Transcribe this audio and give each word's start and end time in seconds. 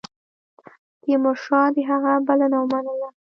تیمورشاه 1.01 1.67
د 1.75 1.77
هغه 1.89 2.11
بلنه 2.27 2.57
ومنله. 2.61 3.07